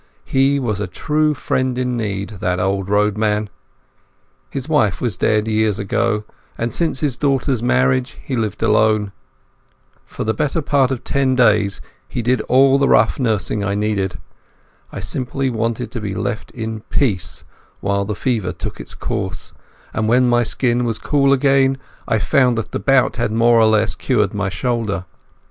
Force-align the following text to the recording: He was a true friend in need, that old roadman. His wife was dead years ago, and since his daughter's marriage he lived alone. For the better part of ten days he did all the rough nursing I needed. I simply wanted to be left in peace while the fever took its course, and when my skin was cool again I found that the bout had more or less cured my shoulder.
He 0.25 0.59
was 0.59 0.81
a 0.81 0.87
true 0.87 1.35
friend 1.35 1.77
in 1.77 1.95
need, 1.95 2.29
that 2.41 2.59
old 2.59 2.89
roadman. 2.89 3.51
His 4.49 4.67
wife 4.67 4.99
was 4.99 5.15
dead 5.15 5.47
years 5.47 5.77
ago, 5.77 6.23
and 6.57 6.73
since 6.73 7.01
his 7.01 7.15
daughter's 7.15 7.61
marriage 7.61 8.17
he 8.23 8.35
lived 8.35 8.63
alone. 8.63 9.11
For 10.03 10.23
the 10.23 10.33
better 10.33 10.63
part 10.63 10.89
of 10.89 11.03
ten 11.03 11.35
days 11.35 11.81
he 12.09 12.23
did 12.23 12.41
all 12.49 12.79
the 12.79 12.89
rough 12.89 13.19
nursing 13.19 13.63
I 13.63 13.75
needed. 13.75 14.17
I 14.91 15.01
simply 15.01 15.51
wanted 15.51 15.91
to 15.91 16.01
be 16.01 16.15
left 16.15 16.49
in 16.49 16.79
peace 16.89 17.43
while 17.79 18.03
the 18.03 18.15
fever 18.15 18.51
took 18.51 18.79
its 18.79 18.95
course, 18.95 19.53
and 19.93 20.07
when 20.07 20.27
my 20.27 20.41
skin 20.41 20.83
was 20.83 20.97
cool 20.97 21.31
again 21.31 21.77
I 22.07 22.17
found 22.17 22.57
that 22.57 22.71
the 22.71 22.79
bout 22.79 23.17
had 23.17 23.31
more 23.31 23.59
or 23.59 23.67
less 23.67 23.93
cured 23.93 24.33
my 24.33 24.49
shoulder. 24.49 25.05